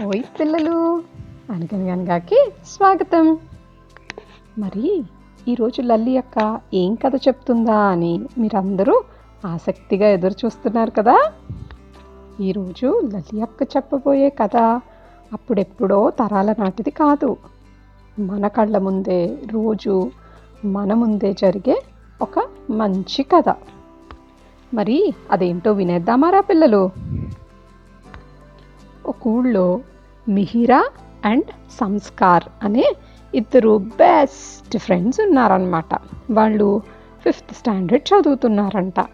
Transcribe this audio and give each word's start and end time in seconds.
ఓయ్ 0.00 0.22
పిల్లలు. 0.40 1.02
అనగనగనగాకి 1.50 2.50
స్వాగతం. 2.66 3.38
మరి 4.58 5.04
ఈరోజు 5.48 5.82
లల్లి 5.82 6.18
అక్క 6.18 6.60
ఏం 6.74 6.94
కథ 6.94 7.16
చెప్తుందా 7.28 7.76
అని 7.76 8.20
మీరందరూ 8.38 9.02
ఆసక్తిగా 9.46 10.08
ఎదురు 10.08 10.34
చూస్తున్నారు 10.44 10.90
కదా? 10.90 11.32
ఈరోజు 12.40 13.00
లల్లి 13.14 13.42
అక్క 13.42 13.62
చెప్పబోయే 13.62 14.28
కథ 14.28 14.56
అప్పుడెప్పుడో 15.32 16.10
తరాల 16.10 16.54
నాటిది 16.58 16.90
కాదు. 16.90 17.36
మన 18.18 18.48
కళ్ళ 18.48 18.78
ముందే 18.78 19.26
రోజు 19.26 20.10
మన 20.64 20.94
ముందే 20.94 21.32
జరిగే 21.32 21.82
ఒక 22.22 22.48
మంచి 22.70 23.22
కథ. 23.22 23.54
మరి 24.74 25.14
అదేంటో 25.30 25.72
వినేద్దామారా 25.72 26.40
పిల్లలు? 26.40 26.90
ఒక 29.06 29.26
ఊళ్ళో 29.26 29.80
మిహిరా 30.28 30.90
అండ్ 31.24 31.44
సంస్కార్ 31.80 32.44
అనే 32.62 32.94
ఇద్దరు 33.34 33.78
బెస్ట్ 33.78 34.78
ఫ్రెండ్స్ 34.78 35.20
ఉన్నారనమాట 35.20 35.94
వాళ్ళు 36.30 36.82
ఫిఫ్త్ 37.24 37.54
స్టాండర్డ్ 37.54 38.14
చదువుతున్నారంట. 38.14 39.06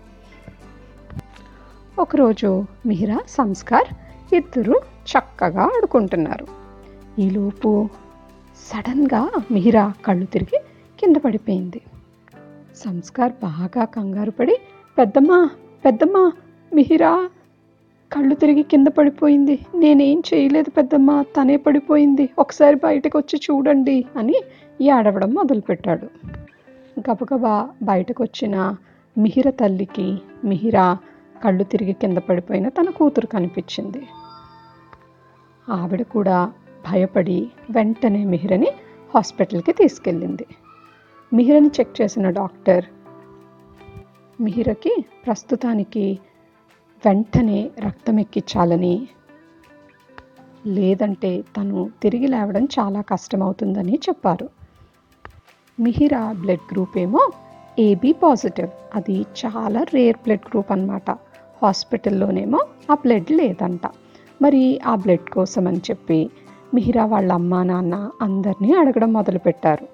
ఒకరోజు 1.98 2.64
మిహిరా 2.86 3.18
సంస్కార్ 3.28 3.94
ఇద్దరు 4.34 4.80
చక్కగా 5.04 5.62
ఆడుకుంటున్నారు. 5.62 6.46
ఈలోపు 7.20 7.88
సడన్గా 8.72 9.30
మిహిరా 9.50 9.92
కళ్ళు 10.06 10.26
తిరిగి 10.26 10.60
కింద 11.00 11.16
పడిపోయింది. 11.16 11.80
సంస్కార్ 12.76 13.32
బాగా 13.32 13.84
కంగారు 13.84 14.30
పడి 14.30 14.60
పెద్దమ్మ 14.98 15.48
పెద్దమ్మ 15.84 16.32
మిహిరా 16.74 17.30
కళ్ళు 18.12 18.34
తిరిగి 18.34 18.62
కింద 18.62 18.86
పడిపోయింది. 18.86 19.58
నేనేం 19.74 20.22
చేయలేదు 20.34 20.70
పెద్దమ్మ 20.70 21.22
తనే 21.22 21.56
పడిపోయింది. 21.56 22.28
ఒకసారి 22.38 22.76
బయటకు 22.76 23.18
వచ్చి 23.18 23.40
చూడండి 23.50 24.04
అని 24.16 24.34
ఏడవడం 24.80 25.34
మొదలుపెట్టాడు. 25.34 26.08
గబగబా 27.10 27.70
బయటకు 27.82 28.22
వచ్చిన 28.22 28.76
మిహిర 29.18 29.50
తల్లికి 29.50 30.18
మిహిర 30.44 30.96
కళ్ళు 31.44 31.64
తిరిగి 31.64 31.92
కింద 31.92 32.18
పడిపోయిన 32.18 32.68
తన 32.68 32.90
కూతురు 32.90 33.26
కనిపించింది. 33.26 34.02
ఆవిడ 35.68 36.02
కూడా 36.02 36.52
భయపడి 36.90 37.50
వెంటనే 37.70 38.24
మిహిరని 38.24 38.68
హాస్పిటల్కి 39.14 39.72
తీసుకెళ్ళింది. 39.72 40.46
మిహిరని 41.34 41.66
చెక్ 41.66 42.02
చేసిన 42.02 42.30
డాక్టర్ 42.30 42.84
మిహిరకి 44.40 45.04
ప్రస్తుతానికి 45.26 46.18
వెంటనే 47.06 47.70
రక్తం 47.78 48.20
ఎక్కించాలని 48.20 49.08
లేదంటే 50.66 51.44
తను 51.56 51.90
తిరిగి 52.02 52.26
లేవడం 52.26 52.64
చాలా 52.64 53.00
కష్టమవుతుందని 53.00 53.94
చెప్పారు. 53.94 54.48
మిహిరా 55.80 56.32
బ్లడ్ 56.32 56.72
గ్రూప్ 56.72 56.98
ఏమో 56.98 57.30
ఏబీ 57.78 58.12
పాజిటివ్. 58.12 58.68
అది 58.94 59.26
చాలా 59.46 59.82
రేర్ 59.82 60.16
బ్లడ్ 60.16 60.48
గ్రూప్ 60.48 60.72
అన్నమాట. 60.72 61.10
హాస్పిటల్లోనేమో 61.62 62.66
ఆ 62.90 62.94
బ్లడ్ 62.94 63.30
లేదంట. 63.30 63.80
మరి 64.42 64.80
ఆ 64.86 64.94
బ్లడ్ 64.94 65.30
కోసం 65.30 65.68
అని 65.68 65.78
చెప్పి 65.78 66.30
మిహిరా 66.74 67.04
వాళ్ళ 67.06 67.32
అమ్మ 67.32 67.62
నాన్న 67.62 68.10
అందరినీ 68.22 68.72
అడగడం 68.72 69.12
మొదలుపెట్టారు. 69.12 69.88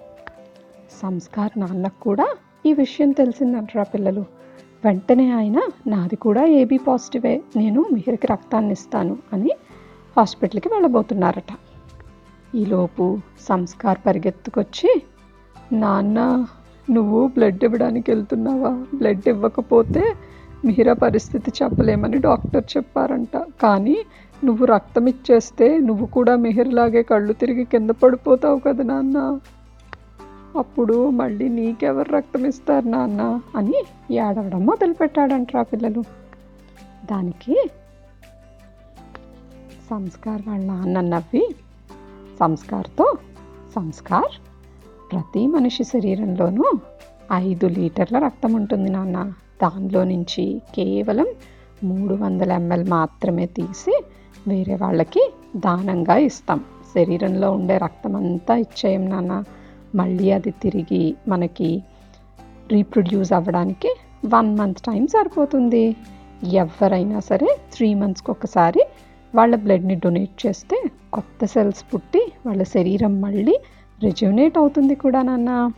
సంస్కార్ 1.03 1.61
నాన్నకు 1.61 2.01
కూడా 2.01 2.37
ఈ 2.67 2.73
విషయం 2.73 3.11
తెలిసిందంటారా 3.11 3.83
పిల్లలు? 3.83 4.44
వెంటనే 4.85 5.31
ఆయన 5.31 5.59
నాది 5.87 6.17
కూడా 6.17 6.45
ఏబీ 6.45 6.77
పాజిటివే 6.77 7.43
నేను 7.57 7.85
మిహిర్కి 7.93 8.27
రక్తాన్ని 8.27 8.73
ఇస్తాను 8.73 9.17
అని 9.33 9.51
హాస్పిటల్కి 10.17 10.69
వెళ్ళబోతున్నారట. 10.69 11.53
ఈలోపు 12.55 13.19
సంస్కార్ 13.49 13.99
పరిగెత్తుకొచ్చి 14.07 15.03
నాన్న 15.73 16.47
నువ్వు 16.91 17.27
బ్లడ్ 17.27 17.65
ఇవ్వడానికి 17.65 18.11
వెళ్తున్నావా? 18.11 18.71
బ్లడ్ 18.95 19.29
ఇవ్వకపోతే 19.29 20.03
మిహిరా 20.65 20.93
పరిస్థితి 20.93 21.53
చెప్పలేమని 21.63 22.19
డాక్టర్ 22.19 22.65
చెప్పారంట. 22.77 23.37
కానీ 23.63 23.97
నువ్వు 24.45 24.65
రక్తం 24.67 25.07
ఇచ్చేస్తే 25.07 25.79
నువ్వు 25.79 26.07
కూడా 26.07 26.37
మిహిర్లాగే 26.37 27.03
కళ్ళు 27.03 27.33
తిరిగి 27.33 27.65
కింద 27.65 27.91
పడిపోతావు 27.91 28.59
కదా 28.59 28.85
నాన్న. 28.85 29.39
అప్పుడు 30.59 31.11
మళ్ళీ 31.11 31.49
నీకెవరు 31.49 32.13
రక్తం 32.13 32.47
ఇస్తారు 32.47 32.87
నాన్న 32.87 33.41
అని 33.57 33.85
ఏడవడం 34.11 34.67
మొదలుపెట్టాడంటారా 34.67 35.63
పిల్లలు. 35.63 36.01
దానికి 37.11 37.71
సంస్కార్ 39.91 40.43
వాళ్ళ 40.49 40.65
నాన్న 40.65 41.01
నవ్వి 41.01 41.55
సంస్కార్తో 42.41 43.19
సంస్కార్ 43.75 44.41
ప్రతి 45.13 45.47
మనిషి 45.47 45.85
శరీరంలోనూ 45.85 46.65
ఐదు 47.33 47.67
లీటర్ల 47.67 48.19
రక్తం 48.19 48.53
ఉంటుంది 48.53 48.91
నాన్న. 48.91 49.33
దానిలో 49.63 50.05
నుంచి 50.05 50.63
కేవలం 50.75 51.27
మూడు 51.85 52.15
వందల 52.15 52.53
ఎంఎల్ 52.53 52.89
మాత్రమే 52.89 53.47
తీసి 53.47 54.03
వేరే 54.49 54.75
వాళ్ళకి 54.75 55.33
దానంగా 55.57 56.17
ఇస్తాం. 56.17 56.65
శరీరంలో 56.95 57.53
ఉండే 57.53 57.77
రక్తం 57.79 58.17
అంతా 58.17 58.57
ఇచ్చేయం 58.57 59.09
నాన్న. 59.09 59.45
మళ్ళీ 59.95 60.31
అది 60.31 60.51
తిరిగి 60.51 61.17
మనకి 61.29 61.83
రీప్రొడ్యూస్ 62.71 63.33
అవ్వడానికి 63.33 63.91
వన్ 64.27 64.59
మంత్ 64.59 64.81
టైం 64.81 65.07
సరిపోతుంది. 65.07 65.97
ఎవరైనా 66.53 67.21
సరే 67.21 67.59
త్రీ 67.75 67.95
మంత్స్కి 67.95 68.31
ఒకసారి 68.31 68.83
వాళ్ళ 69.35 69.57
బ్లడ్ని 69.57 69.95
డొనేట్ 69.95 70.47
చేస్తే 70.47 70.83
కొత్త 71.15 71.45
సెల్స్ 71.45 71.85
పుట్టి 71.95 72.33
వాళ్ళ 72.47 72.63
శరీరం 72.63 73.21
మళ్ళీ 73.21 73.59
రిజ్యూనేట్ 74.03 74.59
అవుతుంది 74.59 74.95
కూడా 74.95 75.23
నాన్న. 75.23 75.71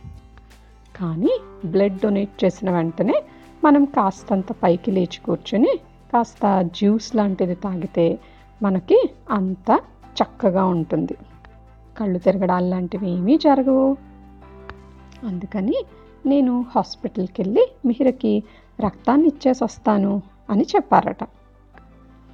కానీ 0.95 1.33
బ్లడ్ 1.65 1.99
డొనేట్ 1.99 2.45
చేసిన 2.45 2.71
వెంటనే 2.71 3.23
మనం 3.63 3.85
కాస్తంత 3.85 4.51
పైకి 4.63 4.91
లేచి 4.91 5.19
కూర్చొని 5.25 5.79
కాస్త 6.13 6.61
జ్యూస్ 6.61 7.15
లాంటిది 7.15 7.55
తాగితే 7.55 8.19
మనకి 8.63 9.09
అంత 9.31 9.79
చక్కగా 10.19 10.65
ఉంటుంది. 10.65 11.15
కళ్ళు 11.99 12.19
తిరగడాలు 12.19 12.67
లాంటివి 12.67 13.09
ఏమీ 13.09 13.37
జరగవు. 13.37 14.06
అందుకని 15.25 15.75
నేను 16.25 16.65
హాస్పిటల్కి 16.69 17.41
వెళ్ళి 17.41 17.67
మిహిరకి 17.85 18.43
రక్తాన్ని 18.79 19.27
ఇచ్చేసి 19.27 19.63
వస్తాను 19.63 20.21
అని 20.49 20.63
చెప్పారట. 20.75 21.23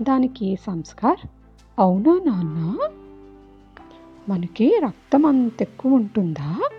దానికి 0.02 0.58
సంస్కార్ 0.66 1.28
అవునా 1.80 2.22
నాన్న? 2.26 2.90
మనకి 4.30 4.80
రక్తం 4.84 5.26
అంత 5.26 5.62
ఎక్కువ 5.62 5.94
ఉంటుందా 5.94 6.70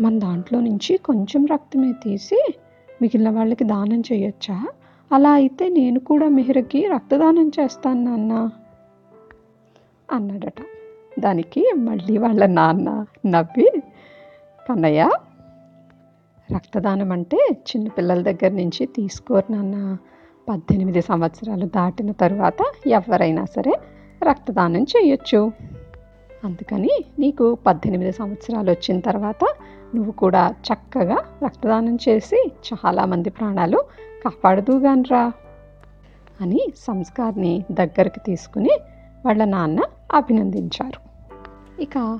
మన 0.00 0.18
దాంట్లో 0.18 0.60
నుంచి 0.60 0.96
కొంచెం 0.96 1.46
రక్తమే 1.46 1.92
తీసి 1.92 2.54
మిగిలిన 3.02 3.30
వాళ్ళకి 3.30 3.64
దానం 3.64 4.00
చేయొచ్చా? 4.00 4.68
అలా 5.12 5.30
అయితే 5.30 5.68
నేను 5.68 6.00
కూడా 6.00 6.28
మిహిరకి 6.28 6.88
రక్తదానం 6.88 7.48
చేస్తాను 7.48 8.04
నాన్న. 8.04 8.50
అన్నాడట. 10.12 10.62
దానికి 11.20 11.72
మళ్ళీ 11.76 12.18
వాళ్ళ 12.18 12.46
నాన్న 12.46 13.06
నవ్వి 13.26 13.70
కన్నయ్య 14.68 15.10
రక్తదానం 16.54 17.12
అంటే 17.12 17.36
చిన్నపిల్లల 17.52 18.22
దగ్గర 18.22 18.48
నుంచి 18.48 18.86
తీసుకోరు 18.86 19.52
నాన్న. 19.52 19.96
పద్దెనిమిది 20.48 21.02
సంవత్సరాలు 21.02 21.66
దాటిన 21.66 22.12
తరువాత 22.12 22.88
ఎవరైనా 22.88 23.44
సరే 23.44 23.72
రక్తదానం 24.22 24.82
చేయొచ్చు. 24.82 25.52
అందుకని 26.44 26.90
నీకు 27.18 27.54
పద్దెనిమిది 27.54 28.12
సంవత్సరాలు 28.12 28.70
వచ్చిన 28.70 29.00
తర్వాత 29.00 29.44
నువ్వు 29.94 30.12
కూడా 30.12 30.54
చక్కగా 30.66 31.16
రక్తదానం 31.44 31.98
చేసి 32.08 32.52
చాలామంది 32.74 33.30
ప్రాణాలు 33.30 33.84
కాపాడదుగానరా 34.24 35.32
అని 36.40 36.60
సంస్కార్ని 36.76 37.64
దగ్గరికి 37.72 38.20
తీసుకుని 38.20 38.70
వాళ్ళ 39.26 39.44
నాన్న 39.44 39.80
అభినందించారు. 40.14 41.00
ఇక 41.82 42.18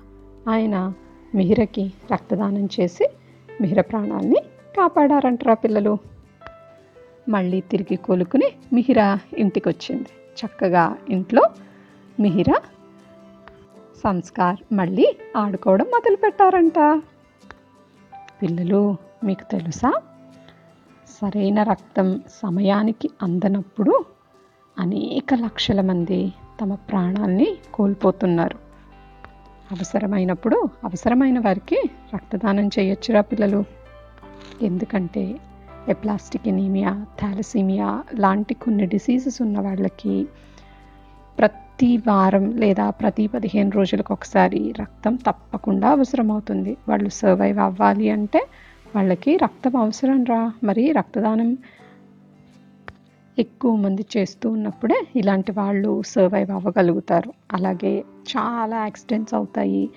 ఆయన 0.49 0.93
మిహిరకి 1.35 1.93
రక్తదానం 2.13 2.69
చేసి 2.81 3.09
మిహిర 3.61 3.81
ప్రాణాన్ని 3.81 4.37
కాపాడారంటారా 4.77 5.55
పిల్లలు. 5.55 5.99
మళ్ళీ 7.29 7.61
తిరిగి 7.61 7.97
కోలుకుని 7.97 8.53
మిహిర 8.73 9.19
ఇంటికి 9.39 9.69
వచ్చింది 9.69 10.07
చక్కగా 10.47 10.97
ఇంట్లో 11.11 11.43
మిహిర 12.21 12.47
సంస్కార్ 14.05 14.75
మళ్ళీ 14.75 15.17
ఆడుకోవడం 15.37 15.87
మొదలుపెట్టారంట. 15.87 17.03
పిల్లలు 18.43 18.97
మీకు 19.25 19.51
తెలుసా? 19.51 20.03
సరైన 21.09 21.63
రక్తం 21.63 22.23
సమయానికి 22.43 23.11
అందనప్పుడు 23.23 24.05
అనేక 24.79 25.35
లక్షల 25.35 25.81
మంది 25.81 26.33
తమ 26.61 26.75
ప్రాణాల్ని 26.75 27.57
కోల్పోతున్నారు. 27.75 28.68
అవసరమైనప్పుడు 29.73 30.69
అవసరమైన 30.85 31.39
వారికి 31.39 31.91
రక్తదానం 32.15 32.71
చేయొచ్చురా 32.79 33.21
పిల్లలు. 33.21 33.65
ఎందుకంటే 34.63 35.39
ఎప్లాస్టిక్ 35.89 36.49
ఎనీమియా 36.49 37.07
థాలసీమియా 37.21 38.03
లాంటి 38.15 38.55
కొన్ని 38.55 38.87
డిసీజెస్ 38.87 39.43
ఉన్న 39.43 39.61
వాళ్ళకి 39.61 40.27
ప్రతి 41.39 41.97
వారం 41.97 42.57
లేదా 42.57 42.91
ప్రతి 42.91 43.27
పదిహేను 43.27 43.71
రోజులకు 43.71 44.13
ఒకసారి 44.13 44.75
రక్తం 44.81 45.15
తప్పకుండా 45.15 45.89
అవసరమవుతుంది. 45.89 46.77
వాళ్ళు 46.89 47.09
సర్వైవ్ 47.09 47.59
అవ్వాలి 47.59 48.11
అంటే 48.11 48.47
వాళ్ళకి 48.97 49.37
రక్తం 49.37 49.77
అవసరం 49.77 50.25
రా 50.25 50.53
మరి 50.65 50.93
రక్తదానం 50.93 51.57
ఎక్కువ 53.39 53.77
మంది 53.77 54.07
చేస్తూ 54.17 54.51
ఉన్నప్పుడే 54.51 55.07
ఇలాంటి 55.17 55.53
వాళ్ళు 55.53 56.03
సర్వైవ్ 56.03 56.51
అవ్వగలుగుతారు. 56.51 57.33
అలాగే 57.53 58.05
చాలా 58.37 58.77
యాక్సిడెంట్స్ 58.77 59.35
అవుతాయి. 59.35 59.91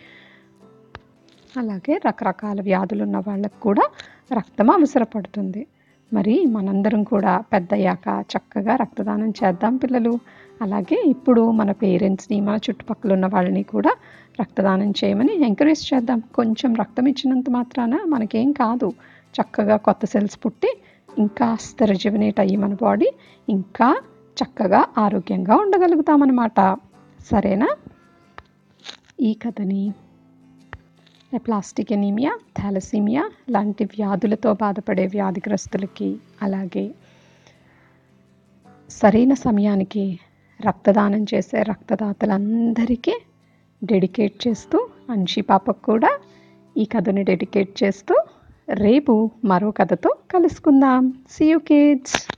అలాగే 1.57 1.99
రకరకాల 2.07 2.61
వ్యాధులు 2.61 3.03
ఉన్న 3.03 3.17
వాళ్ళకు 3.17 3.61
కూడా 3.61 3.89
రక్తం 4.33 4.71
అవసరపడుతుంది. 4.71 5.67
మరి 6.13 6.45
మనందరం 6.45 7.03
కూడా 7.03 7.37
పెద్దయ్యాక 7.37 8.25
చక్కగా 8.37 8.75
రక్తదానం 8.75 9.33
చేద్దాం 9.43 9.77
పిల్లలు. 9.77 10.19
అలాగే 10.61 11.03
ఇప్పుడు 11.07 11.51
మన 11.51 11.71
పేరెంట్స్ని 11.71 12.41
మన 12.41 12.55
చుట్టుపక్కల 12.55 13.13
ఉన్న 13.13 13.25
వాళ్ళని 13.25 13.63
కూడా 13.63 13.95
రక్తదానం 14.41 14.93
చేయమని 15.03 15.45
ఎంకరేజ్ 15.45 15.93
చేద్దాం. 15.93 16.21
కొంచెం 16.35 16.75
రక్తం 16.75 17.07
ఇచ్చినంత 17.07 17.49
మాత్రాన 17.49 17.99
మనకేం 18.07 18.51
కాదు. 18.51 18.93
చక్కగా 19.41 19.77
కొత్త 19.77 20.05
సెల్స్ 20.05 20.45
పుట్టి 20.45 20.80
ఇంకా 21.17 21.57
రిజువినేట్ 21.83 22.39
అయ్యి 22.39 22.55
మన 22.55 22.73
బాడీ 22.73 23.11
ఇంకా 23.49 24.01
చక్కగా 24.43 24.85
ఆరోగ్యంగా 24.97 25.55
ఉండగలుగుతామన్నమాట. 25.55 26.77
సరేనా? 27.31 27.75
ఈ 29.21 29.33
కథని 29.33 29.93
ప్లాస్టిక్ 31.35 31.93
ఎనీమియా 31.93 32.39
థాలసీమియా 32.57 33.31
లాంటి 33.49 33.83
వ్యాధులతో 33.83 34.53
బాధపడే 34.53 35.05
వ్యాధిగ్రస్తులకి 35.05 36.17
అలాగే 36.41 36.91
సరైన 38.89 39.33
సమయానికి 39.33 40.19
రక్తదానం 40.67 41.23
చేసే 41.23 41.63
రక్తదాతలందరికీ 41.63 43.21
డెడికేట్ 43.83 44.47
చేస్తూ 44.47 44.89
అన్షి 45.09 45.41
పాపకు 45.41 45.81
కూడా 45.81 46.19
ఈ 46.77 46.85
కథని 46.85 47.23
డెడికేట్ 47.23 47.83
చేస్తూ 47.83 48.15
రేపు 48.73 49.31
మరో 49.45 49.71
కథతో 49.71 50.09
కలుసుకుందాం. 50.33 51.13
See 51.31 51.45
you 51.51 51.59
kids 51.59 52.30